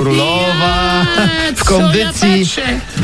[0.00, 0.40] królowa.
[0.40, 0.79] Ja,
[1.56, 2.46] w kondycji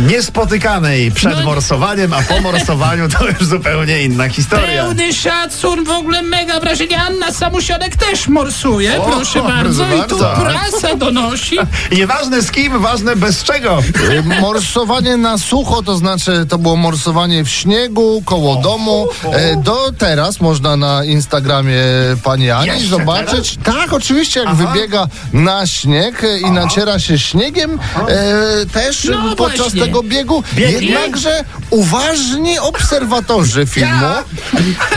[0.06, 4.66] niespotykanej przed No- morsowaniem, a po morsowaniu to już zupełnie inna historia.
[4.84, 7.02] Pełny szacun, w ogóle mega wrażenie.
[7.02, 9.84] Anna Samusiadek też morsuje, O, proszę proszę bardzo.
[9.84, 10.42] I tu bardzo.
[10.44, 11.56] prasa donosi.
[11.92, 13.78] Nieważne z kim, ważne bez czego.
[14.10, 19.08] Y, Morsowanie na sucho, to znaczy to było morsowanie w śniegu, koło domu.
[19.32, 21.76] E, Do teraz można na Instagramie
[22.22, 23.58] pani Ani Jeszcze zobaczyć.
[23.64, 24.66] Tak, oczywiście, jak Aha.
[24.72, 27.78] wybiega na śnieg i naciera się śniegiem
[28.08, 29.80] e, też No podczas właśnie.
[29.80, 30.42] tego biegu.
[30.54, 30.86] Biegnie?
[30.88, 34.06] Jednakże uważni obserwatorzy filmu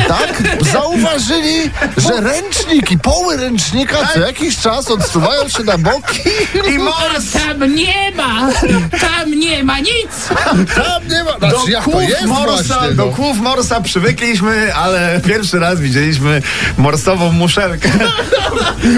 [0.07, 0.43] tak,
[0.73, 6.19] zauważyli, że ręczniki, poły ręcznika co jakiś czas odsuwają się na boki.
[6.75, 8.49] I mors Tam nie ma,
[8.99, 10.27] tam nie ma nic.
[10.75, 11.31] Tam nie ma.
[11.31, 13.11] do Znaczy, jak to kłów jest morsa, właśnie, do no.
[13.11, 16.41] kłów morsa przywykliśmy, ale pierwszy raz widzieliśmy
[16.77, 17.89] morsową muszelkę.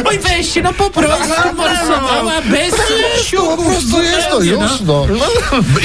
[0.05, 3.65] Oj weźcie, no po prostu morsowała bez Po siuchów.
[3.65, 4.00] prostu jest to zupełnie,
[4.43, 5.07] już, no.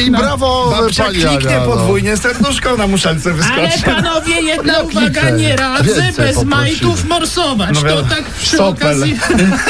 [0.07, 1.67] I brawo Babcia pani kliknie Ania, no.
[1.67, 3.85] podwójnie, serduszko na muszelce Ale wyskoczy.
[3.95, 5.33] panowie, jedna Ja uwaga, kliknę.
[5.33, 6.45] nie radzę Więcej bez poprosimy.
[6.57, 7.71] majtów morsować.
[7.75, 8.89] No to wiadomo, tak przy sopel.
[8.97, 9.19] okazji.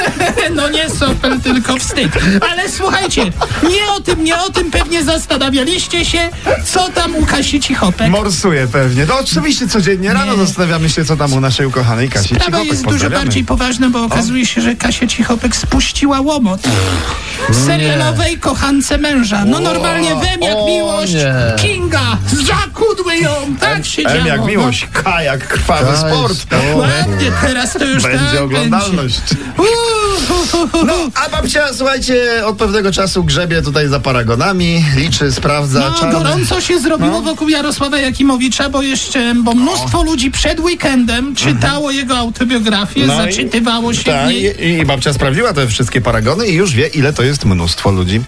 [0.56, 2.12] no nie sopel, tylko wstyd.
[2.52, 3.22] Ale słuchajcie,
[3.70, 6.30] nie o tym, nie o tym pewnie zastanawialiście się,
[6.64, 8.10] co tam u Kasi Cichopek.
[8.10, 9.06] Morsuje pewnie.
[9.06, 10.38] No oczywiście codziennie rano Nie.
[10.38, 12.66] zastanawiamy się, co tam u naszej ukochanej Kasi Sprawa Cichopek.
[12.66, 13.24] jest dużo Pozdrawiamy.
[13.24, 16.60] bardziej poważna, bo okazuje się, że Kasia Cichopek spuściła łomot
[17.66, 18.38] serialowej
[18.76, 19.44] kochance męża.
[19.44, 21.34] No normalnie wem jak O, miłość nie.
[21.56, 24.16] Kinga zakudły ją, tak się działo.
[24.16, 24.46] M jak no.
[24.46, 26.38] miłość, K jak krwawy Kaj, sport.
[26.38, 26.62] sport.
[26.74, 29.20] Ładnie, teraz to już Będzie tak oglądalność.
[29.56, 29.76] Będzie.
[30.86, 30.92] No,
[31.26, 36.12] a babcia, słuchajcie, od pewnego czasu grzebie tutaj za paragonami, liczy, sprawdza, No, czarny.
[36.12, 42.16] gorąco się zrobiło wokół Jarosława Jakimowicza, bo jeszcze, bo mnóstwo ludzi przed weekendem czytało jego
[42.18, 43.18] autobiografię, Mhm.
[43.18, 44.66] No i- zaczytywało się w Tak, niej.
[44.66, 48.20] i, i babcia sprawdziła te wszystkie paragony i już wie, ile to jest mnóstwo ludzi.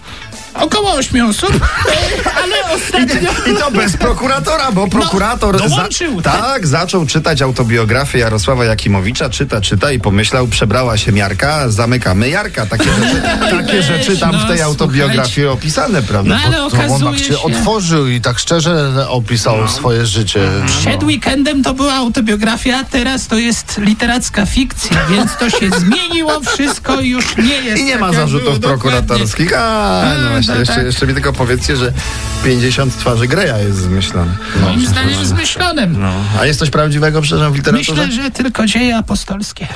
[0.53, 1.51] Około ośmiu osób,
[2.43, 3.29] ale ostatnio...
[3.53, 6.41] I to bez prokuratora, bo prokurator No, dołączył, tak?
[6.41, 12.65] tak, zaczął czytać autobiografię Jarosława Jakimowicza, czyta, czyta i pomyślał, przebrała się Miarka, zamykamy Jarka.
[12.65, 13.21] Takie rzeczy,
[13.57, 16.35] takie weź, rzeczy tam no, w tej autobiografii opisane, prawda?
[16.35, 20.49] No ale To on tak okazuje się otworzył i tak szczerze opisał swoje życie.
[20.67, 26.99] Przed weekendem to była autobiografia, teraz to jest literacka fikcja, więc to się zmieniło wszystko
[26.99, 29.53] i już nie jest I nie tak, ma jak zarzutów prokuratorskich.
[29.57, 31.93] A, no właśnie, tak, jeszcze, jeszcze mi tylko powiedzcie, że
[32.43, 34.37] 50 twarzy Greja jest zmyślone.
[34.61, 36.01] Moim zdaniem zmyślonym.
[36.01, 36.13] No.
[36.39, 37.91] A jest coś prawdziwego, przepraszam, w literaturze?
[37.91, 39.67] Myślę, że tylko dzieje apostolskie.